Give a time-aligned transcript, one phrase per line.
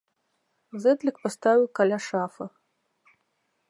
[0.85, 2.45] Зэдлік паставіў каля шафы.